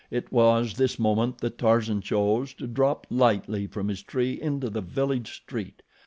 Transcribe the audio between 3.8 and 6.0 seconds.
his tree into the village street.